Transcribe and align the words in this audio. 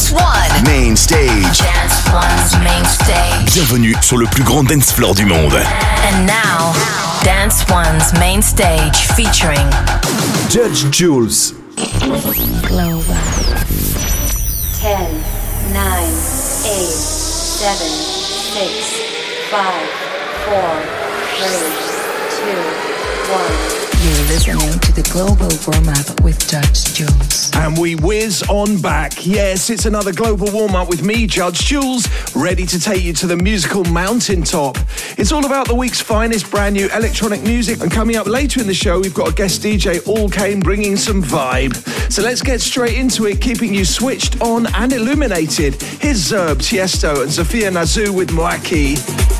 Dance 0.00 0.12
One. 0.12 0.64
Main 0.64 0.96
stage. 0.96 1.58
Dance 1.58 2.10
One's 2.10 2.64
main 2.64 2.84
stage. 2.86 3.52
Bienvenue 3.52 3.94
sur 4.00 4.16
le 4.16 4.24
plus 4.24 4.42
grand 4.42 4.64
dance 4.64 4.92
floor 4.92 5.14
du 5.14 5.26
monde. 5.26 5.52
And 5.52 6.26
now, 6.26 6.72
Dance 7.22 7.66
One's 7.68 8.10
main 8.18 8.40
stage 8.40 8.96
featuring 9.14 9.68
Judge 10.48 10.90
Jules. 10.90 11.52
Global. 12.66 13.04
10, 14.80 14.96
9, 15.74 15.84
8, 15.84 16.88
7, 17.60 17.76
6, 18.54 18.70
5, 19.50 19.60
4, 20.46 20.82
3, 21.36 21.50
2, 22.46 23.84
1. 23.84 23.89
You're 24.02 24.12
listening 24.28 24.78
to 24.80 24.92
the 24.92 25.02
Global 25.12 25.50
Warm 25.66 25.88
Up 25.90 26.22
with 26.22 26.48
Judge 26.48 26.94
Jules. 26.94 27.50
And 27.54 27.76
we 27.76 27.96
whiz 27.96 28.42
on 28.48 28.80
back. 28.80 29.26
Yes, 29.26 29.68
it's 29.68 29.84
another 29.84 30.10
global 30.10 30.50
warm 30.50 30.74
up 30.74 30.88
with 30.88 31.02
me, 31.02 31.26
Judge 31.26 31.66
Jules, 31.66 32.08
ready 32.34 32.64
to 32.64 32.80
take 32.80 33.02
you 33.04 33.12
to 33.12 33.26
the 33.26 33.36
musical 33.36 33.84
mountaintop. 33.84 34.78
It's 35.18 35.32
all 35.32 35.44
about 35.44 35.68
the 35.68 35.74
week's 35.74 36.00
finest 36.00 36.50
brand 36.50 36.76
new 36.76 36.88
electronic 36.94 37.42
music. 37.42 37.82
And 37.82 37.92
coming 37.92 38.16
up 38.16 38.26
later 38.26 38.62
in 38.62 38.66
the 38.66 38.72
show, 38.72 38.98
we've 38.98 39.12
got 39.12 39.28
a 39.28 39.34
guest 39.34 39.60
DJ, 39.60 40.00
All 40.08 40.30
Kane, 40.30 40.60
bringing 40.60 40.96
some 40.96 41.22
vibe. 41.22 41.76
So 42.10 42.22
let's 42.22 42.40
get 42.40 42.62
straight 42.62 42.96
into 42.96 43.26
it, 43.26 43.42
keeping 43.42 43.74
you 43.74 43.84
switched 43.84 44.40
on 44.40 44.66
and 44.76 44.94
illuminated. 44.94 45.74
Here's 46.00 46.30
Zerb, 46.30 46.56
Tiesto, 46.56 47.20
and 47.20 47.30
Sofiya 47.30 47.70
Nzau 47.70 48.14
with 48.14 48.30
Mwaki. 48.30 49.39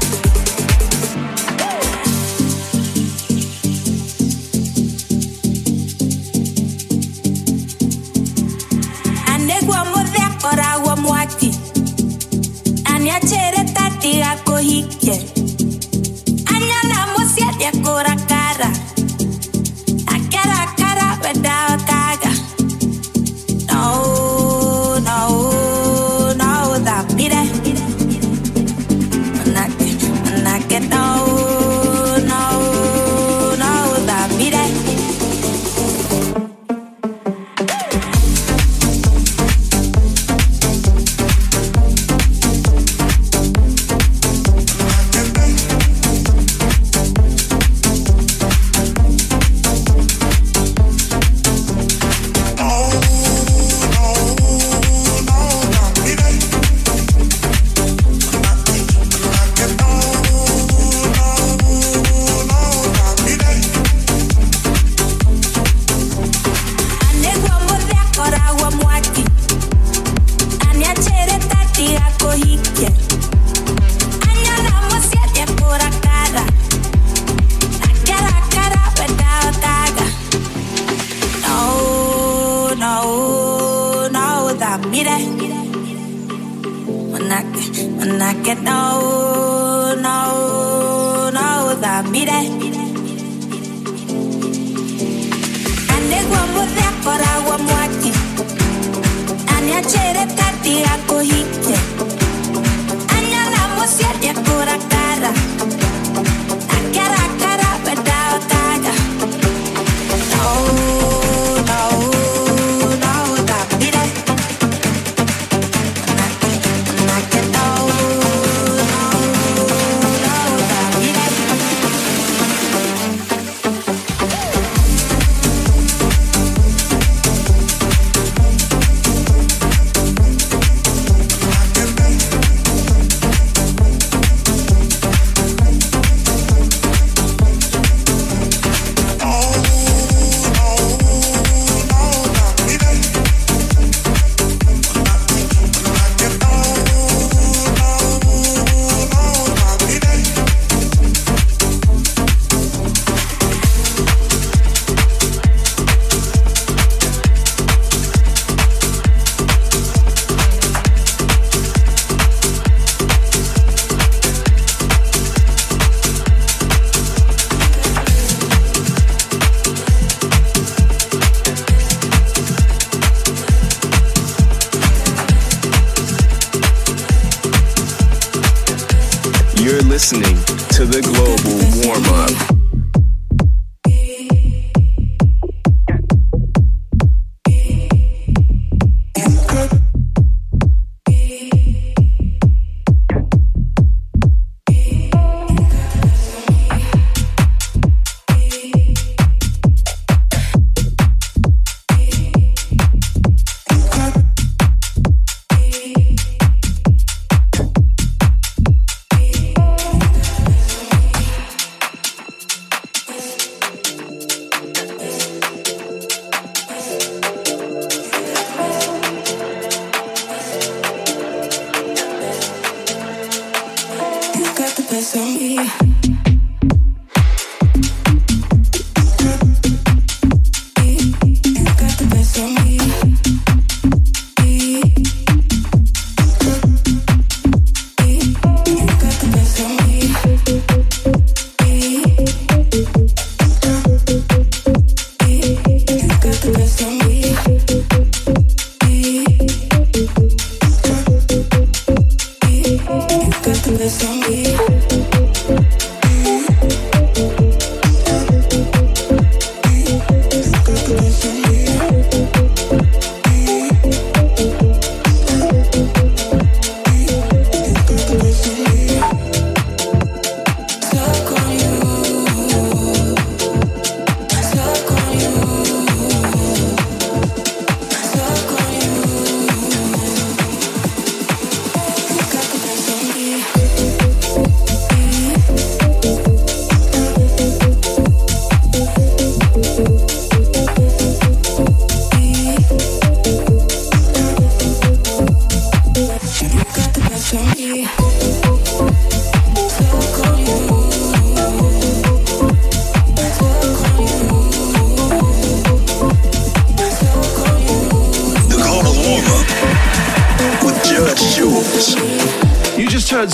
listening 179.91 180.37
to 180.69 180.87
the 180.87 181.03
Global 181.03 181.85
Warm 181.85 182.05
Up. 182.15 182.60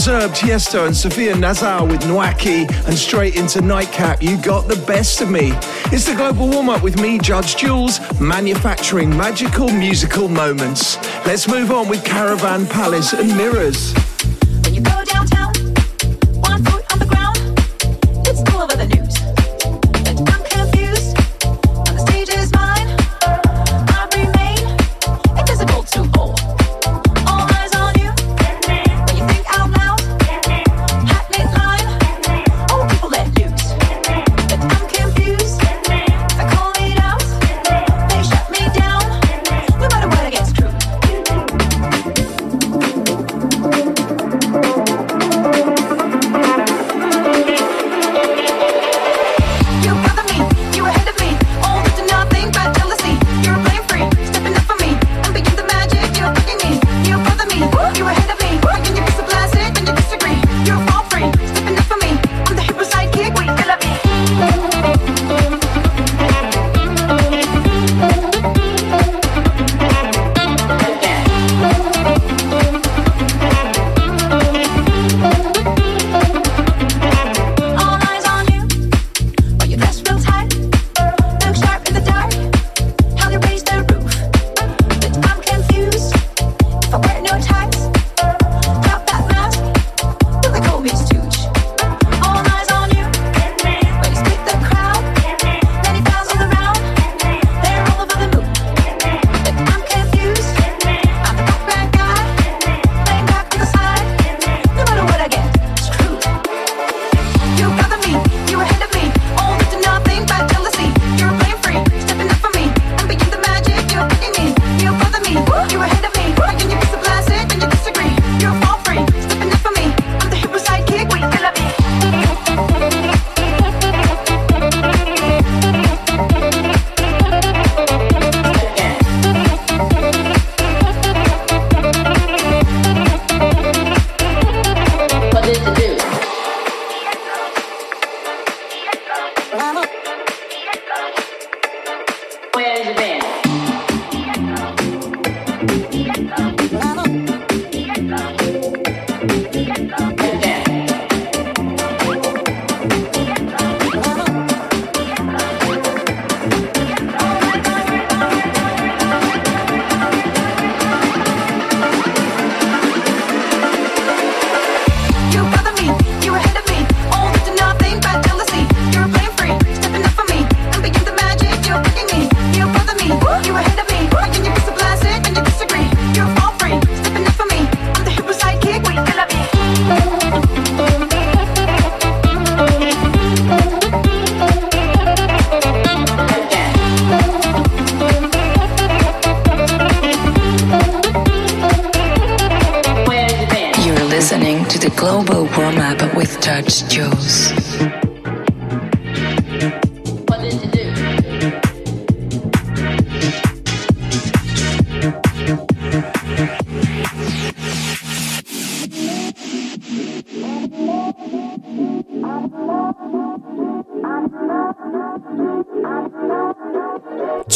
Reserve, 0.07 0.31
Tiesto, 0.31 0.87
and 0.87 0.95
Sofiya 0.95 1.35
Nzau 1.35 1.91
with 1.91 2.01
Mwaki, 2.03 2.71
and 2.87 2.97
straight 2.97 3.35
into 3.35 3.61
Nightcap, 3.61 4.23
You 4.23 4.41
Got 4.41 4.69
the 4.69 4.77
Best 4.87 5.21
of 5.21 5.29
Me. 5.29 5.51
It's 5.87 6.07
the 6.07 6.15
global 6.15 6.49
warm 6.49 6.69
up 6.69 6.85
with 6.85 7.01
me, 7.03 7.19
Judge 7.19 7.57
Jules, 7.57 7.99
manufacturing 8.21 9.11
magical 9.11 9.69
musical 9.69 10.29
moments. 10.29 10.97
Let's 11.27 11.49
move 11.49 11.73
on 11.73 11.89
with 11.89 12.05
Caravan 12.05 12.69
Palace 12.69 13.15
and 13.15 13.37
Mirrors. 13.37 13.96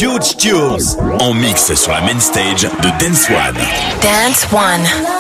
Jude 0.00 0.23
Stewart 0.23 0.97
en 1.21 1.35
mix 1.35 1.75
sur 1.75 1.92
la 1.92 2.00
main 2.00 2.19
stage 2.19 2.62
de 2.62 3.04
Dance 3.04 3.28
One. 3.28 3.59
Dance 4.00 4.47
One. 4.50 5.20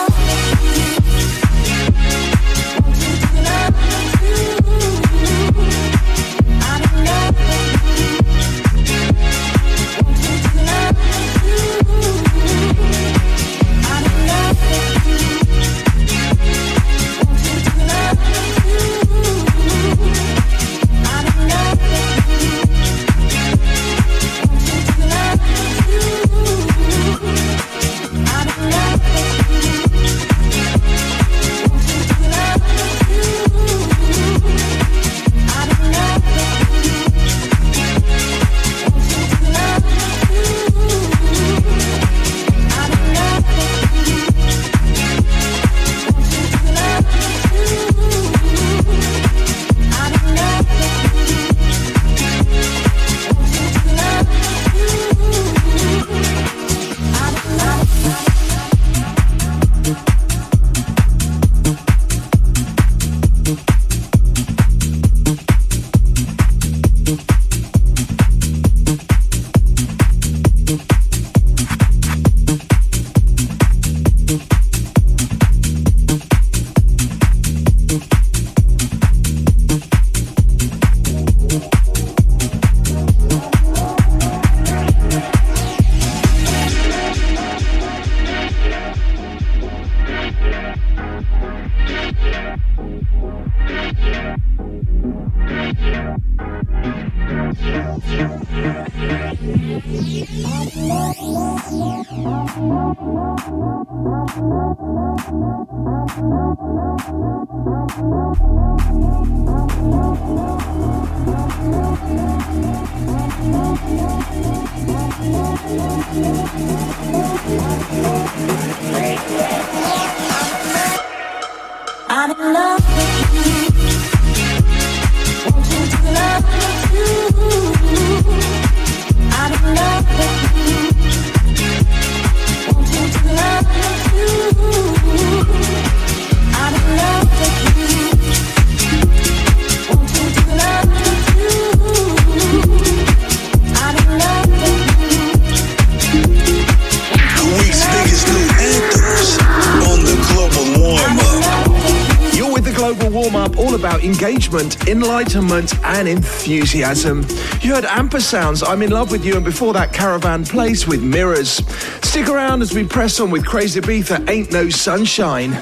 Enlightenment, 155.34 155.84
and 155.84 156.08
enthusiasm. 156.08 157.20
You 157.60 157.74
heard 157.74 157.84
Ampersounds, 157.84 158.66
I'm 158.66 158.82
in 158.82 158.90
love 158.90 159.12
with 159.12 159.24
you, 159.24 159.36
and 159.36 159.44
before 159.44 159.72
that, 159.74 159.92
Caravan 159.92 160.44
Palace 160.44 160.88
with 160.88 161.02
Mirrors. 161.02 161.64
Stick 162.02 162.28
around 162.28 162.62
as 162.62 162.74
we 162.74 162.84
press 162.84 163.20
on 163.20 163.30
with 163.30 163.44
Crazibiza, 163.44 164.28
Ain't 164.28 164.50
No 164.50 164.68
Sunshine. 164.68 165.52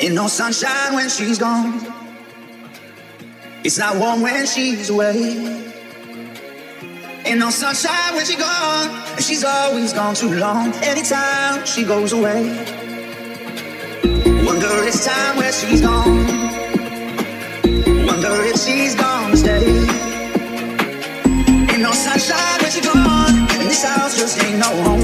Ain't 0.00 0.14
no 0.14 0.28
sunshine 0.28 0.94
when 0.94 1.10
she's 1.10 1.38
gone. 1.38 1.86
It's 3.64 3.76
not 3.76 3.96
warm 3.96 4.22
when 4.22 4.46
she's 4.46 4.88
away. 4.88 5.62
Ain't 7.26 7.38
no 7.38 7.50
sunshine 7.50 8.14
when 8.14 8.24
she's 8.24 8.36
gone, 8.36 9.18
she's 9.18 9.44
always 9.44 9.92
gone 9.92 10.14
too 10.14 10.34
long. 10.36 10.72
Anytime 10.76 11.66
she 11.66 11.84
goes 11.84 12.14
away, 12.14 12.48
wonder 14.46 14.68
it's 14.88 15.04
time 15.04 15.36
where 15.36 15.52
she's 15.52 15.82
gone 15.82 16.19
no 24.60 24.99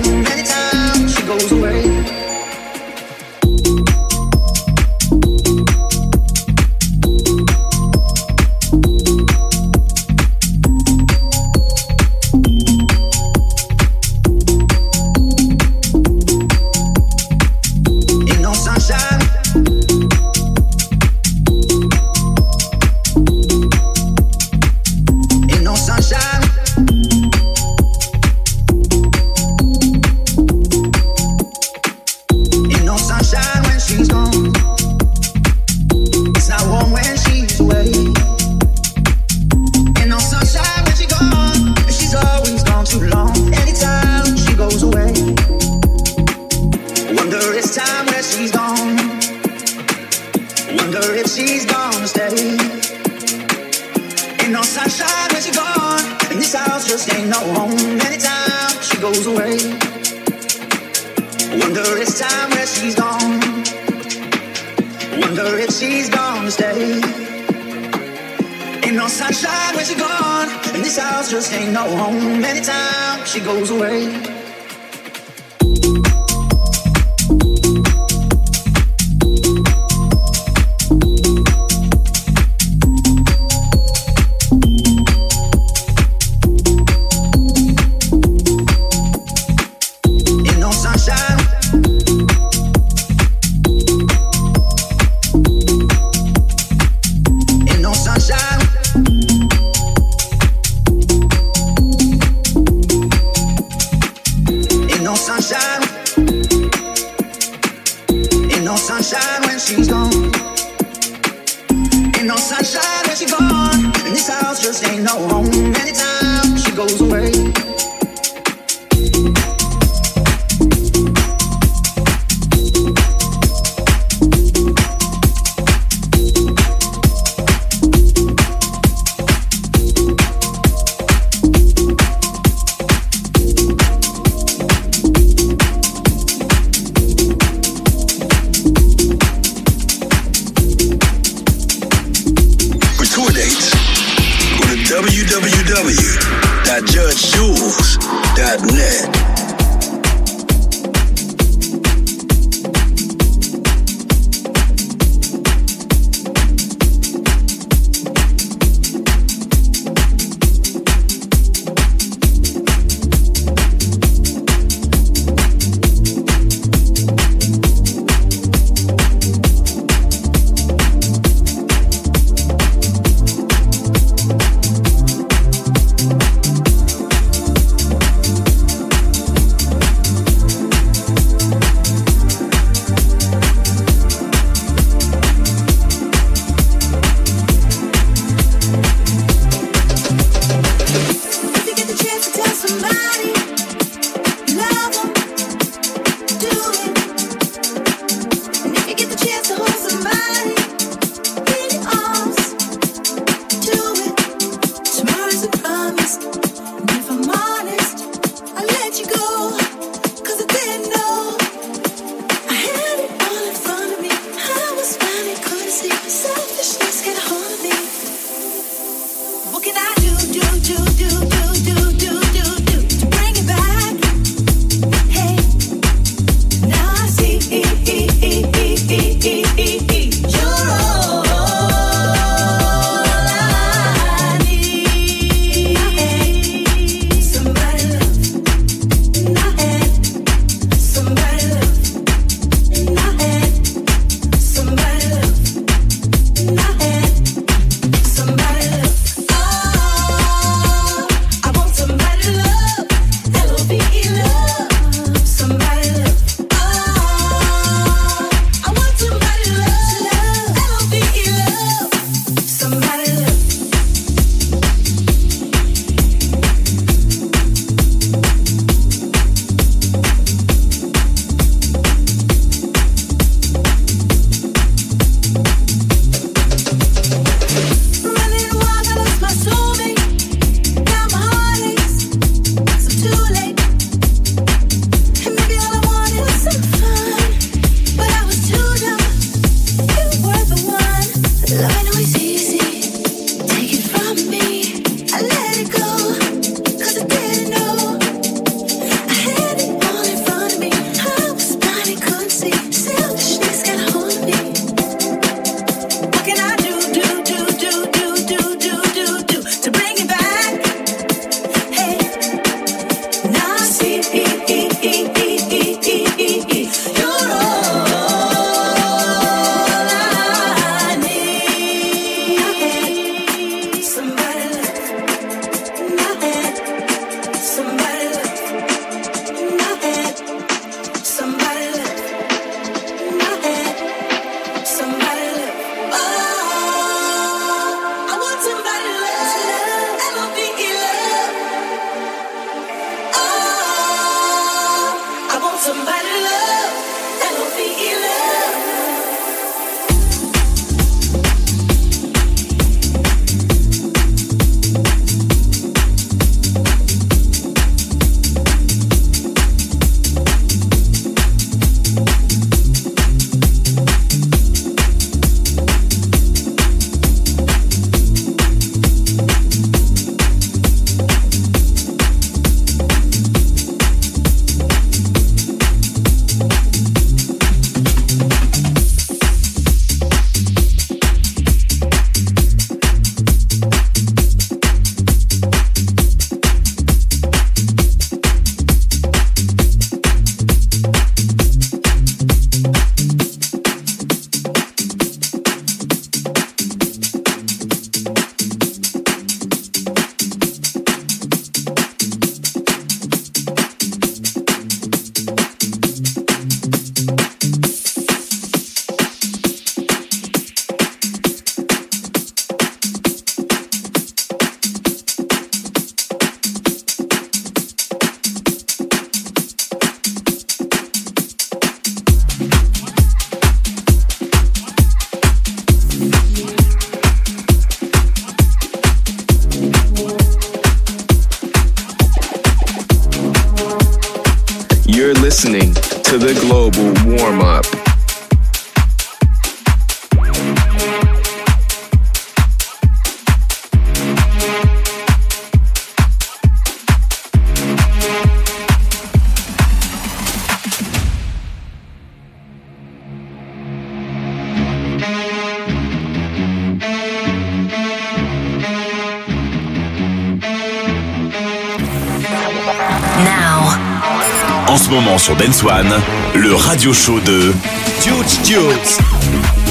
En 464.69 464.77
ce 464.77 464.91
moment 464.91 465.17
sur 465.17 465.37
Dance 465.37 465.63
One, 465.63 465.93
le 466.35 466.55
radio 466.55 466.93
show 466.93 467.19
de 467.21 467.55
Dudes 468.03 468.43
Dudes. 468.45 469.66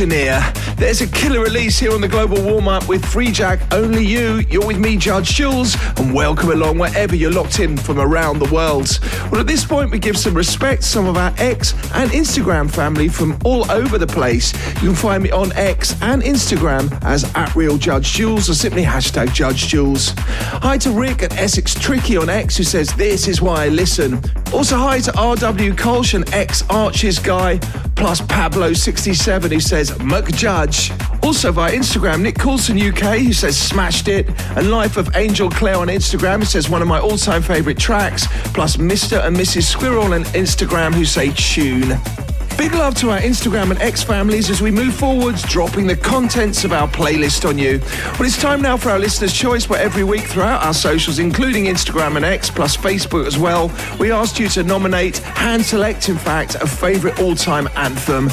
An 0.00 0.12
auctioneer. 0.12 0.52
There's 0.76 1.00
a 1.00 1.06
killer 1.06 1.40
release 1.40 1.78
here 1.78 1.92
on 1.92 2.00
the 2.00 2.08
Global 2.08 2.42
Warm 2.42 2.68
Up 2.68 2.88
with 2.88 3.04
Free 3.04 3.30
Jack, 3.30 3.60
Only 3.72 4.04
You. 4.04 4.44
You're 4.48 4.66
with 4.66 4.78
me, 4.78 4.96
Judge 4.96 5.34
Jules, 5.34 5.76
and 5.96 6.12
welcome 6.12 6.50
along 6.50 6.78
wherever 6.78 7.14
you're 7.14 7.30
locked 7.30 7.60
in 7.60 7.76
from 7.76 7.98
around 7.98 8.38
the 8.38 8.52
world. 8.52 8.98
Well, 9.30 9.40
at 9.40 9.46
this 9.46 9.64
point, 9.64 9.90
we 9.90 9.98
give 9.98 10.18
some 10.18 10.34
respect 10.34 10.82
to 10.82 10.88
some 10.88 11.06
of 11.06 11.16
our 11.16 11.32
X 11.38 11.72
and 11.94 12.10
Instagram 12.10 12.70
family 12.70 13.08
from 13.08 13.38
all 13.44 13.70
over 13.70 13.96
the 13.96 14.06
place. 14.06 14.52
You 14.82 14.88
can 14.88 14.94
find 14.94 15.22
me 15.22 15.30
on 15.30 15.52
X 15.52 16.00
and 16.02 16.22
Instagram 16.22 16.92
as 17.02 17.24
at 17.34 17.54
Real 17.54 17.78
Judge 17.78 18.12
Jules 18.12 18.50
or 18.50 18.54
simply 18.54 18.82
hashtag 18.82 19.32
Judge 19.32 19.68
Jules. 19.68 20.12
Hi 20.16 20.78
to 20.78 20.90
Rick 20.90 21.22
at 21.22 21.32
Essex 21.38 21.74
Tricky 21.74 22.16
on 22.16 22.28
X 22.28 22.56
who 22.56 22.64
says, 22.64 22.92
This 22.96 23.28
is 23.28 23.40
why 23.40 23.64
I 23.64 23.68
listen. 23.68 24.20
Also, 24.52 24.76
hi 24.76 25.00
to 25.00 25.10
RW 25.12 25.72
Kolsch 25.74 26.14
and 26.14 26.32
X 26.32 26.62
Arches 26.70 27.18
Guy, 27.18 27.58
plus 27.96 28.20
Pablo67 28.22 29.52
who 29.52 29.60
says, 29.60 29.90
McJudge. 29.92 30.92
Also 31.22 31.50
via 31.50 31.72
Instagram, 31.72 32.22
Nick 32.22 32.38
Coulson 32.38 32.80
UK 32.80 33.18
who 33.18 33.32
says, 33.32 33.58
Smashed 33.58 34.08
it. 34.08 34.28
And 34.56 34.70
Life 34.70 34.96
of 34.96 35.14
Angel 35.16 35.50
Claire 35.50 35.76
on 35.76 35.88
Instagram 35.88 36.38
who 36.38 36.44
says, 36.44 36.70
One 36.70 36.80
of 36.80 36.88
my 36.88 37.00
all 37.00 37.18
time 37.18 37.42
favourite 37.42 37.78
tracks. 37.78 38.26
Plus 38.52 38.76
Mr. 38.76 39.24
and 39.26 39.36
Mrs. 39.36 39.64
Squirrel 39.64 40.12
on 40.12 40.24
Instagram 40.24 40.94
who 40.94 41.04
say, 41.04 41.32
Tune. 41.32 42.25
Big 42.56 42.72
love 42.72 42.94
to 42.94 43.10
our 43.10 43.18
Instagram 43.18 43.70
and 43.70 43.78
X 43.82 44.02
families 44.02 44.48
as 44.48 44.62
we 44.62 44.70
move 44.70 44.94
forwards, 44.94 45.42
dropping 45.42 45.86
the 45.86 45.96
contents 45.96 46.64
of 46.64 46.72
our 46.72 46.88
playlist 46.88 47.46
on 47.46 47.58
you. 47.58 47.80
Well, 48.18 48.22
it's 48.22 48.40
time 48.40 48.62
now 48.62 48.78
for 48.78 48.88
our 48.88 48.98
listener's 48.98 49.34
choice, 49.34 49.68
where 49.68 49.80
every 49.80 50.04
week 50.04 50.22
throughout 50.22 50.64
our 50.64 50.72
socials, 50.72 51.18
including 51.18 51.66
Instagram 51.66 52.16
and 52.16 52.24
X, 52.24 52.48
plus 52.48 52.74
Facebook 52.74 53.26
as 53.26 53.36
well, 53.38 53.70
we 54.00 54.10
asked 54.10 54.38
you 54.38 54.48
to 54.48 54.62
nominate, 54.62 55.18
hand 55.18 55.64
select, 55.64 56.08
in 56.08 56.16
fact, 56.16 56.54
a 56.54 56.66
favourite 56.66 57.20
all 57.20 57.34
time 57.34 57.68
anthem. 57.76 58.30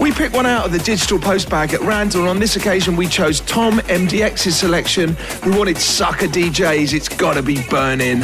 We 0.00 0.10
picked 0.10 0.34
one 0.34 0.46
out 0.46 0.66
of 0.66 0.72
the 0.72 0.80
digital 0.80 1.20
post 1.20 1.48
bag 1.48 1.72
at 1.72 1.80
random, 1.80 2.26
on 2.26 2.40
this 2.40 2.56
occasion, 2.56 2.96
we 2.96 3.06
chose 3.06 3.40
Tom 3.40 3.78
MDX's 3.80 4.56
selection, 4.56 5.16
We 5.46 5.56
wanted 5.56 5.78
Sucker 5.78 6.26
DJs, 6.26 6.92
It's 6.92 7.08
Gotta 7.08 7.42
Be 7.42 7.62
Burning. 7.68 8.22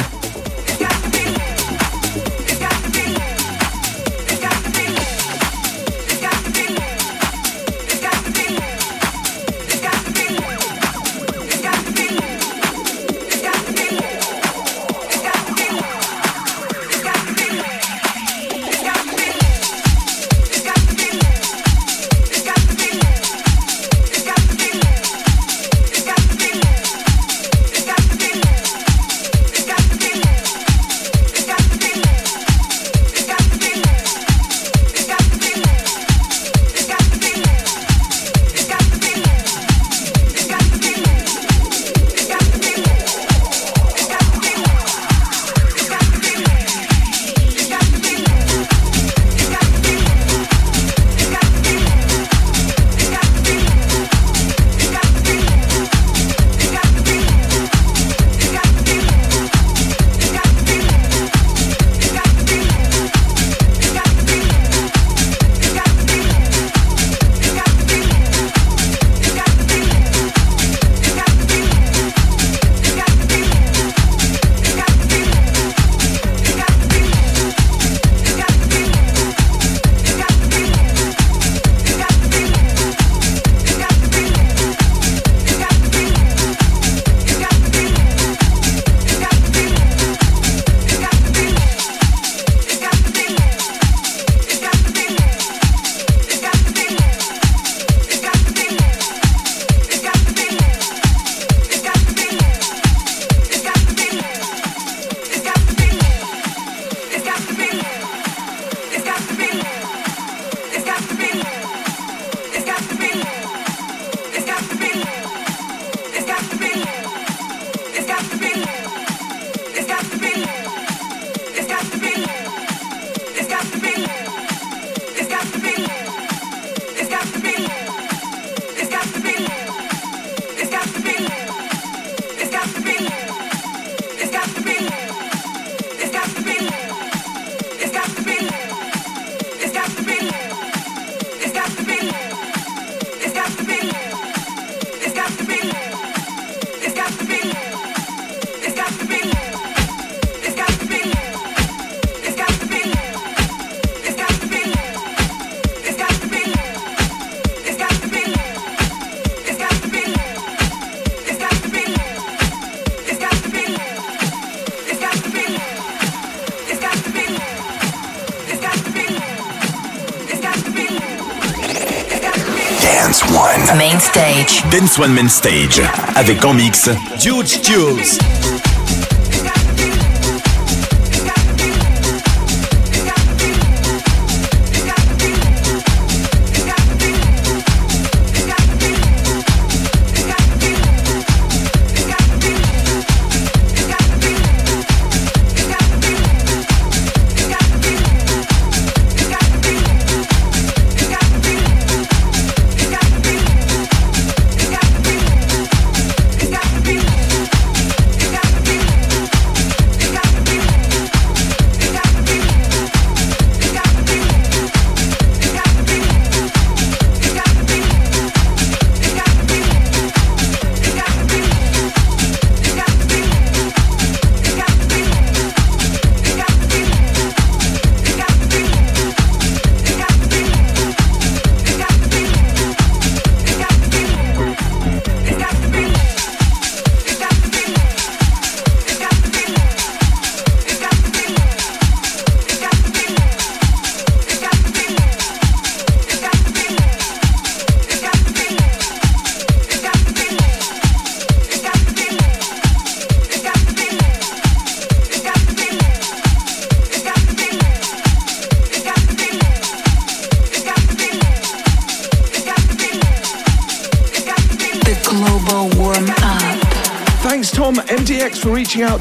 Dance 174.79 174.99
One 174.99 175.13
Main 175.13 175.27
Stage. 175.27 175.81
Avec 176.15 176.45
en 176.45 176.53
mix, 176.53 176.87
Huge 177.19 177.63
Jules. 177.63 178.36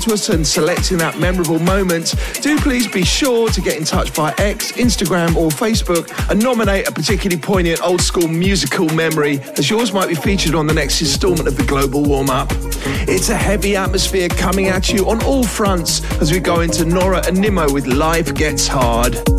To 0.07 0.15
us 0.15 0.29
and 0.29 0.47
selecting 0.47 0.99
that 0.99 1.19
memorable 1.19 1.59
moment, 1.59 2.15
do 2.41 2.59
please 2.59 2.87
be 2.87 3.05
sure 3.05 3.49
to 3.49 3.61
get 3.61 3.77
in 3.77 3.85
touch 3.85 4.11
via 4.11 4.33
X, 4.39 4.73
Instagram, 4.73 5.35
or 5.37 5.49
Facebook 5.49 6.09
and 6.31 6.43
nominate 6.43 6.89
a 6.89 6.93
particularly 6.93 7.41
poignant 7.41 7.83
old 7.83 8.01
school 8.01 8.29
musical 8.29 8.89
memory, 8.91 9.41
as 9.57 9.69
yours 9.69 9.93
might 9.93 10.09
be 10.09 10.15
featured 10.15 10.55
on 10.55 10.67
the 10.67 10.75
next 10.75 11.01
instalment 11.01 11.49
of 11.49 11.57
the 11.57 11.65
Global 11.65 12.05
Warm 12.05 12.31
Up. 12.31 12.51
It's 13.09 13.31
a 13.31 13.37
heavy 13.37 13.75
atmosphere 13.77 14.29
coming 14.29 14.67
at 14.67 14.91
you 14.91 15.09
on 15.09 15.23
all 15.25 15.45
fronts 15.45 16.03
as 16.21 16.31
we 16.31 16.41
go 16.41 16.61
into 16.61 16.85
Nora 16.85 17.27
and 17.27 17.41
Nimmo 17.41 17.73
with 17.73 17.87
Life 17.87 18.35
Gets 18.35 18.69
Hard. 18.69 19.36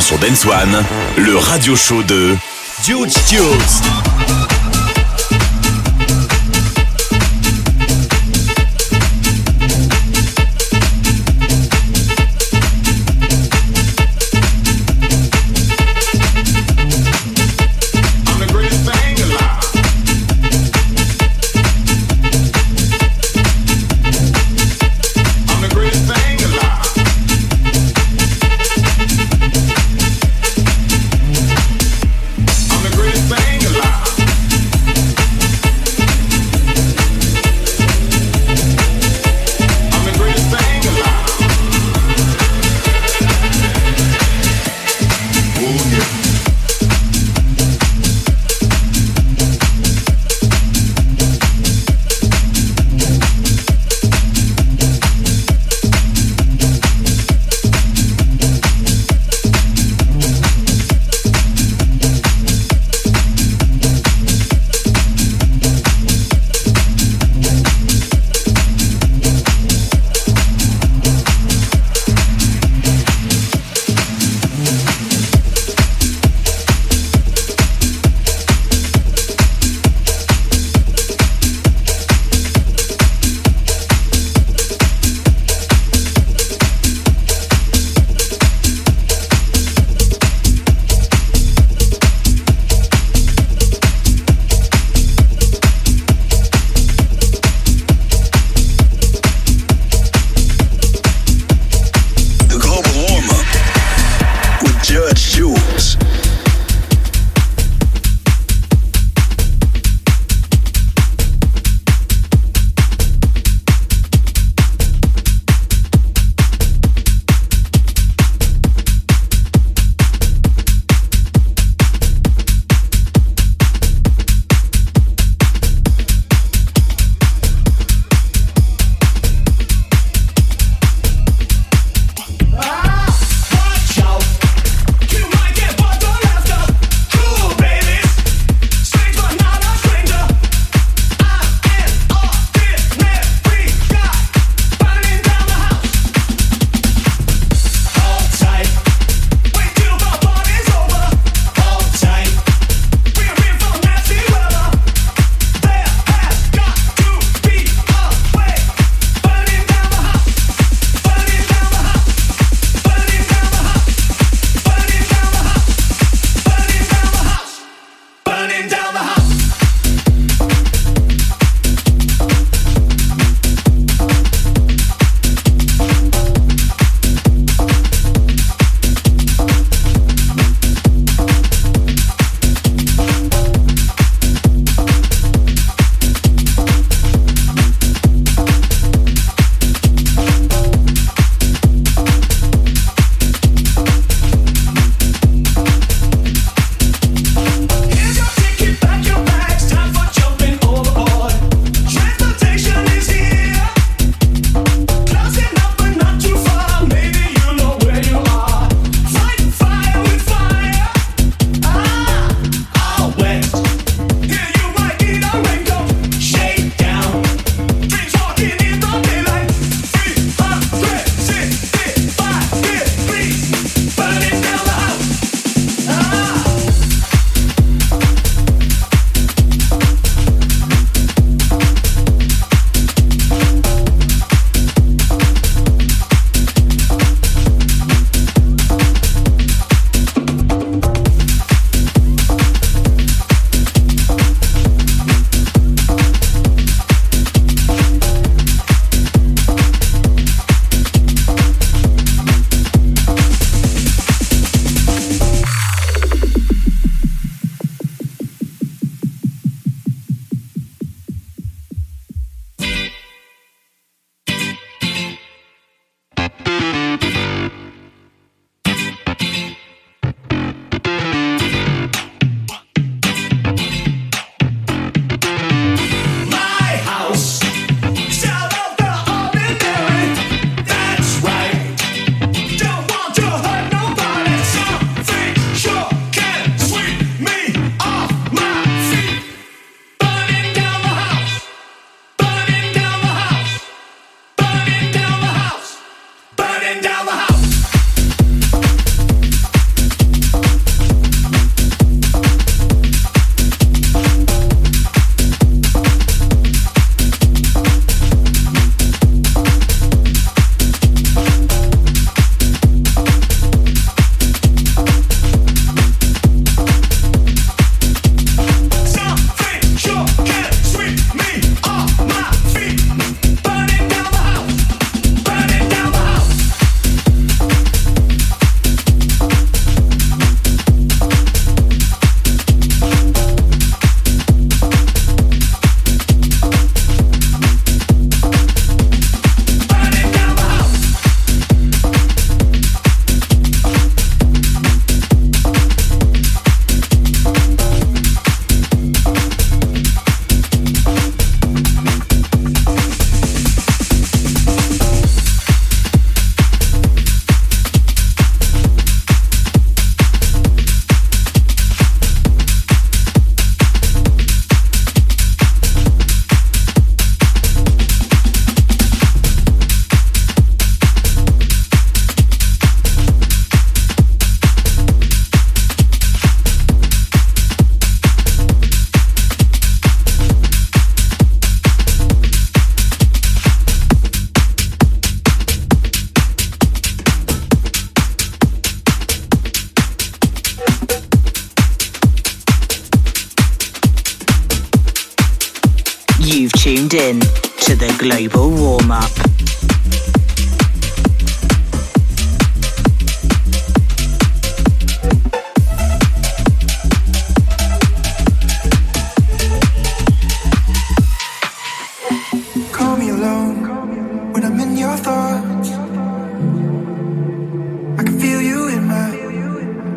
Sur 0.00 0.18
Dance 0.18 0.44
One, 0.44 0.84
le 1.18 1.36
radio 1.36 1.76
show 1.76 2.02
de 2.02 2.36
Dude 2.84 3.12
Tunes. 3.28 4.07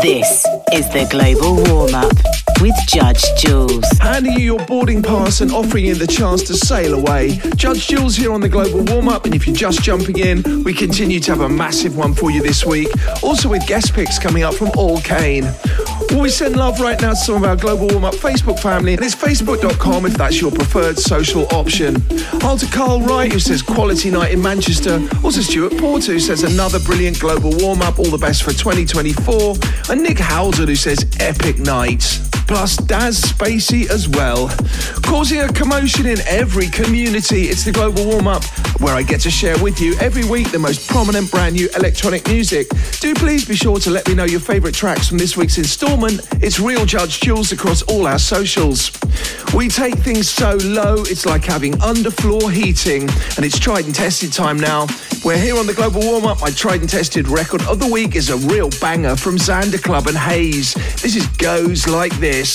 offering 0.00 0.46
is 0.72 0.88
the 0.90 1.06
Global 1.10 1.62
Warmup 1.64 2.62
with 2.62 2.74
Judge 2.86 3.22
Jules. 3.36 3.84
Handing 4.00 4.32
you 4.32 4.54
your 4.54 4.66
boarding 4.66 5.02
pass 5.02 5.42
and 5.42 5.52
offering 5.52 5.84
you 5.84 5.94
the 5.94 6.06
chance 6.06 6.42
to 6.44 6.54
sail 6.54 6.94
away. 6.94 7.38
Judge 7.56 7.86
Jules 7.86 8.16
here 8.16 8.32
on 8.32 8.40
the 8.40 8.48
Global 8.48 8.82
Warm 8.84 9.08
Up, 9.08 9.26
and 9.26 9.34
if 9.34 9.46
you're 9.46 9.56
just 9.56 9.82
jumping 9.82 10.18
in, 10.18 10.64
we 10.64 10.72
continue 10.72 11.20
to 11.20 11.30
have 11.32 11.40
a 11.40 11.48
massive 11.48 11.96
one 11.96 12.14
for 12.14 12.30
you 12.30 12.42
this 12.42 12.64
week. 12.64 12.88
Also, 13.22 13.48
with 13.50 13.66
guest 13.66 13.92
picks 13.92 14.18
coming 14.18 14.42
up 14.42 14.54
from 14.54 14.70
All 14.76 15.00
Kane. 15.00 15.44
Well, 16.10 16.22
we 16.22 16.28
send 16.28 16.56
love 16.56 16.80
right 16.80 17.00
now 17.00 17.10
to 17.10 17.16
some 17.16 17.36
of 17.36 17.44
our 17.44 17.54
Global 17.54 17.86
Warm 17.86 18.04
Up 18.04 18.14
Facebook 18.14 18.58
family, 18.58 18.94
and 18.94 19.04
it's 19.04 19.14
facebook.com 19.14 20.06
if 20.06 20.14
that's 20.14 20.40
your 20.40 20.50
preferred 20.50 20.98
social 20.98 21.46
option. 21.54 21.96
On 22.42 22.58
to 22.58 22.66
Carl 22.66 23.00
Wright, 23.02 23.32
who 23.32 23.38
says 23.38 23.62
quality 23.62 24.10
night 24.10 24.32
in 24.32 24.42
Manchester. 24.42 25.00
Also, 25.22 25.40
Stuart 25.40 25.78
Porter, 25.78 26.12
who 26.12 26.20
says 26.20 26.42
another 26.42 26.80
brilliant 26.80 27.20
Global 27.20 27.52
Warm 27.58 27.80
Up, 27.82 28.00
all 28.00 28.10
the 28.10 28.18
best 28.18 28.42
for 28.42 28.50
2024. 28.50 29.54
And 29.88 30.02
Nick 30.02 30.18
Howden, 30.18 30.66
who 30.66 30.74
says 30.74 31.06
epic 31.20 31.60
night 31.60 32.20
plus 32.50 32.76
Daz 32.78 33.20
Spacey 33.20 33.88
as 33.88 34.08
well. 34.08 34.48
Causing 35.04 35.38
a 35.40 35.52
commotion 35.52 36.04
in 36.04 36.18
every 36.26 36.66
community, 36.66 37.42
it's 37.42 37.62
the 37.64 37.70
Global 37.70 38.04
Warm 38.04 38.26
Up, 38.26 38.42
where 38.80 38.92
I 38.92 39.02
get 39.02 39.20
to 39.20 39.30
share 39.30 39.56
with 39.62 39.80
you 39.80 39.94
every 40.00 40.24
week 40.24 40.50
the 40.50 40.58
most 40.58 40.90
prominent 40.90 41.30
brand 41.30 41.54
new 41.54 41.68
electronic 41.76 42.26
music. 42.26 42.66
Do 42.98 43.14
please 43.14 43.44
be 43.44 43.54
sure 43.54 43.78
to 43.78 43.90
let 43.90 44.08
me 44.08 44.16
know 44.16 44.24
your 44.24 44.40
favourite 44.40 44.74
tracks 44.74 45.06
from 45.06 45.18
this 45.18 45.36
week's 45.36 45.58
instalment. 45.58 46.26
It's 46.42 46.58
Real 46.58 46.84
Judge 46.84 47.20
Jules 47.20 47.52
across 47.52 47.82
all 47.82 48.08
our 48.08 48.18
socials. 48.18 48.90
We 49.54 49.68
take 49.68 49.94
things 49.98 50.28
so 50.28 50.56
low, 50.56 50.96
it's 50.98 51.26
like 51.26 51.44
having 51.44 51.74
underfloor 51.74 52.52
heating, 52.52 53.02
and 53.36 53.44
it's 53.44 53.60
tried 53.60 53.84
and 53.84 53.94
tested 53.94 54.32
time 54.32 54.58
now. 54.58 54.88
We're 55.24 55.38
here 55.38 55.56
on 55.56 55.66
the 55.66 55.74
Global 55.74 56.00
Warm 56.00 56.24
Up. 56.24 56.40
My 56.40 56.50
tried 56.50 56.80
and 56.80 56.88
tested 56.88 57.28
record 57.28 57.62
of 57.66 57.78
the 57.78 57.86
week 57.86 58.16
is 58.16 58.30
a 58.30 58.38
real 58.48 58.70
banger 58.80 59.16
from 59.16 59.36
Xander 59.36 59.80
Club 59.80 60.06
and 60.06 60.16
Haze. 60.16 60.72
This 61.02 61.14
is 61.14 61.26
Goes 61.36 61.86
Like 61.86 62.18
This. 62.18 62.39
What 62.40 62.48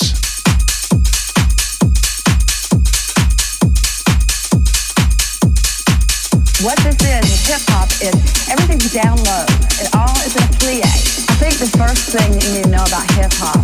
this 6.80 6.98
is, 7.06 7.46
hip 7.46 7.62
hop 7.70 7.92
is 8.02 8.50
everything's 8.50 8.92
down 8.92 9.16
low. 9.18 9.46
It 9.78 9.94
all 9.94 10.18
is 10.26 10.36
a 10.38 10.42
plie. 10.58 10.82
I 10.82 11.36
think 11.38 11.60
the 11.60 11.70
first 11.78 12.10
thing 12.10 12.34
you 12.34 12.56
need 12.56 12.64
to 12.64 12.70
know 12.72 12.84
about 12.84 13.06
hip 13.12 13.32
hop, 13.36 13.62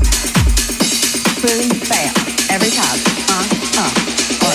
boom, 1.41 1.69
bam, 1.89 2.13
every 2.53 2.69
time. 2.69 3.01
Uh, 3.27 3.41
uh, 3.81 3.89
uh, 4.43 4.53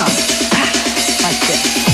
uh, 0.00 0.08
ah, 0.54 0.72
like 1.22 1.40
this. 1.46 1.85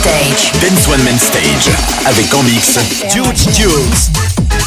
Stage. 0.00 0.52
One 0.88 1.02
Main 1.02 1.18
Stage. 1.18 1.70
Avec 2.06 2.32
en 2.34 2.42
mix 2.42 2.78
Huge 3.14 3.54
Jules. 3.54 4.59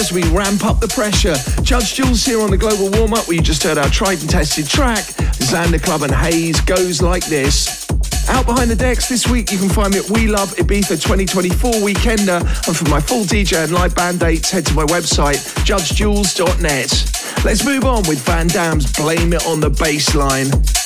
As 0.00 0.12
we 0.12 0.22
ramp 0.30 0.64
up 0.64 0.80
the 0.80 0.88
pressure. 0.88 1.36
Judge 1.62 1.94
Jules 1.94 2.24
here 2.24 2.40
on 2.40 2.50
the 2.50 2.56
Global 2.56 2.90
Warm 2.98 3.12
Up, 3.12 3.28
where 3.28 3.36
you 3.36 3.42
just 3.42 3.62
heard 3.62 3.76
our 3.76 3.90
tried 3.90 4.18
and 4.20 4.30
tested 4.30 4.66
track. 4.66 5.04
Xander 5.44 5.80
Club 5.82 6.02
and 6.02 6.12
Hayes 6.12 6.58
goes 6.62 7.02
like 7.02 7.26
this. 7.26 7.86
Out 8.30 8.46
behind 8.46 8.70
the 8.70 8.76
decks 8.76 9.10
this 9.10 9.28
week, 9.28 9.52
you 9.52 9.58
can 9.58 9.68
find 9.68 9.92
me 9.92 10.00
at 10.00 10.08
We 10.08 10.26
Love 10.26 10.56
Ibiza 10.56 11.02
2024 11.02 11.72
Weekender. 11.84 12.40
And 12.66 12.76
for 12.76 12.88
my 12.88 13.00
full 13.00 13.24
DJ 13.24 13.62
and 13.62 13.72
live 13.72 13.94
band 13.94 14.20
dates, 14.20 14.50
head 14.50 14.64
to 14.66 14.74
my 14.74 14.84
website, 14.84 15.38
judgejules.net. 15.66 17.44
Let's 17.44 17.64
move 17.66 17.84
on 17.84 18.08
with 18.08 18.20
Van 18.20 18.46
Damme's 18.46 18.90
Blame 18.96 19.34
It 19.34 19.46
on 19.46 19.60
the 19.60 19.70
Bassline. 19.70 20.79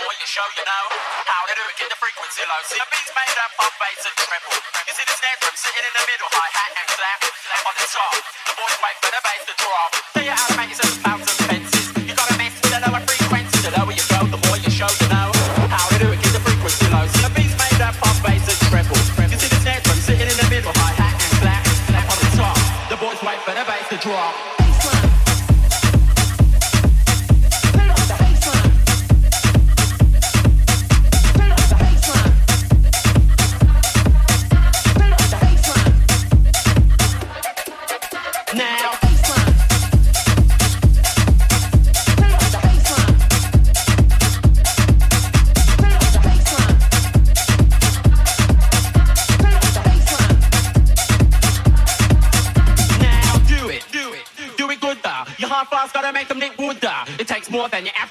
Lower 0.00 0.16
you 0.16 0.24
the 0.24 0.24
you 0.24 0.28
show 0.32 0.48
you 0.56 0.64
know 0.64 0.84
how 1.28 1.42
to 1.44 1.52
do 1.52 1.64
it. 1.68 1.76
Keep 1.76 1.92
the 1.92 1.98
frequency 2.00 2.40
low. 2.48 2.60
See 2.64 2.80
a 2.80 2.86
beat's 2.88 3.12
made 3.12 3.36
up 3.36 3.52
of 3.60 3.72
bass 3.76 4.00
and 4.00 4.16
treble. 4.16 4.56
You 4.88 4.94
see 4.96 5.04
the 5.04 5.12
snare 5.12 5.36
drum 5.44 5.52
sitting 5.56 5.84
in 5.84 5.92
the 5.92 6.04
middle, 6.08 6.30
hi 6.32 6.48
hat 6.56 6.72
and 6.72 6.88
clap, 6.88 7.20
on 7.68 7.74
the 7.76 7.86
top. 7.90 8.14
The 8.48 8.54
boys 8.56 8.76
wait 8.80 8.96
for 9.04 9.10
the 9.12 9.20
bass 9.20 9.42
to 9.44 9.54
drop. 9.60 9.90
They 10.16 10.26
are 10.32 10.38
automated 10.40 10.76
sense 10.80 10.96
of 10.96 11.04
pounds 11.04 11.26
and 11.28 11.38
pences. 11.48 11.86
You 12.08 12.14
gotta 12.16 12.36
mess 12.40 12.54
with 12.64 12.72
the 12.72 12.80
lower 12.80 13.02
frequencies. 13.04 13.60
The 13.60 13.72
lower 13.76 13.92
you 13.92 14.06
go, 14.08 14.20
the 14.24 14.40
more 14.48 14.58
you 14.60 14.72
show 14.72 14.88
you 14.88 15.08
know 15.12 15.28
how 15.68 15.84
to 15.92 15.96
do 16.00 16.08
it. 16.08 16.18
Keep 16.24 16.32
the 16.32 16.44
frequency 16.48 16.86
low. 16.88 17.04
See 17.04 17.24
a 17.26 17.30
beat's 17.36 17.56
made 17.60 17.80
up 17.84 17.96
of 18.00 18.16
bass 18.24 18.44
and 18.48 18.60
treble. 18.72 19.00
You 19.28 19.36
see 19.36 19.50
the 19.52 19.60
snare 19.60 19.84
drum 19.84 19.98
sitting 20.00 20.28
in 20.28 20.36
the 20.40 20.48
middle, 20.48 20.72
hi 20.80 20.96
hat 20.96 21.16
and 21.16 21.32
clap, 21.44 21.64
on 22.08 22.16
the 22.24 22.28
top. 22.40 22.56
The 22.88 22.96
boys 22.96 23.20
wait 23.20 23.40
for 23.44 23.52
the 23.52 23.64
bass 23.68 23.84
to 23.92 23.98
drop. 24.00 24.59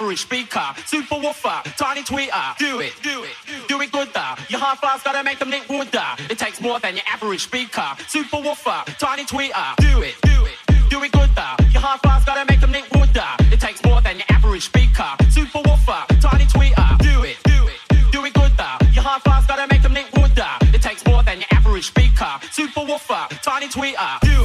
Average 0.10 0.22
speaker. 0.22 0.74
Super 0.88 1.20
woofer, 1.20 1.62
tiny 1.78 2.02
tweeter. 2.02 2.58
Do 2.58 2.80
it, 2.80 2.94
do 3.04 3.24
it, 3.24 3.36
do 3.68 3.80
it 3.80 3.92
good 3.92 4.10
though. 4.12 4.34
Your 4.50 4.60
hard 4.60 4.80
fast 4.80 5.06
gotta 5.06 5.24
make 5.24 5.38
them 5.38 5.52
nick 5.52 5.70
wood 5.70 5.90
though. 5.92 6.16
It 6.32 6.40
takes 6.40 6.60
more 6.60 6.80
than 6.80 6.96
your 6.96 7.06
average 7.06 7.44
speaker. 7.44 7.86
Super 8.08 8.38
woofer, 8.38 8.84
tiny 8.98 9.24
tweeter. 9.26 9.76
Do 9.78 10.02
it, 10.02 10.16
do 10.24 10.46
it, 10.46 10.90
do 10.90 11.04
it 11.04 11.12
good 11.12 11.30
though. 11.36 11.56
Your 11.74 11.82
hard 11.82 12.02
fast 12.02 12.26
gotta 12.26 12.44
make 12.52 12.60
them 12.60 12.72
nick 12.72 12.90
wood 12.96 13.10
though. 13.14 13.36
It 13.54 13.60
takes 13.60 13.84
more 13.84 14.02
than 14.02 14.18
your 14.18 14.26
average 14.30 14.66
speaker. 14.66 15.12
Super 15.30 15.62
woofer, 15.64 16.02
tiny 16.20 16.46
tweeter. 16.46 16.98
Do 16.98 17.24
it, 17.24 17.38
do 17.44 17.68
it, 17.68 18.12
do 18.12 18.26
it 18.26 18.34
good 18.34 18.54
though. 18.58 18.78
Your 18.92 19.04
hard 19.04 19.22
fast 19.22 19.48
gotta 19.48 19.68
make 19.70 19.84
them 19.84 19.94
nick 19.94 20.12
wood 20.18 20.32
though. 20.34 20.58
It 20.74 20.82
takes 20.82 21.06
more 21.06 21.22
than 21.22 21.38
your 21.38 21.52
average 21.52 21.86
speaker. 21.86 22.34
Super 22.52 22.82
woofer, 22.82 23.28
tiny 23.44 23.68
tweeter. 23.68 24.20
Do 24.22 24.39